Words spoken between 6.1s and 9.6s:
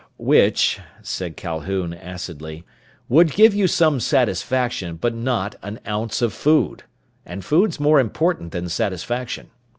of food! And food's more important than satisfaction.